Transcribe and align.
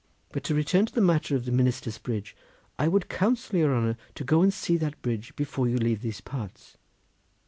But 0.31 0.43
to 0.45 0.55
return 0.55 0.87
to 0.87 0.93
the 0.95 0.99
matter 0.99 1.35
of 1.35 1.45
the 1.45 1.51
Minister's 1.51 1.99
Bridge: 1.99 2.35
I 2.79 2.87
would 2.87 3.07
counsel 3.07 3.59
your 3.59 3.77
honour 3.77 3.97
to 4.15 4.23
go 4.23 4.41
and 4.41 4.51
see 4.51 4.75
that 4.77 4.99
bridge 5.03 5.35
before 5.35 5.67
you 5.69 5.77
leave 5.77 6.01
these 6.01 6.21
parts. 6.21 6.75